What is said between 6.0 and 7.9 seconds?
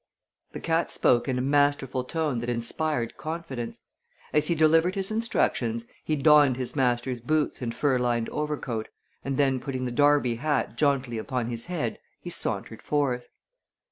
he donned his master's boots and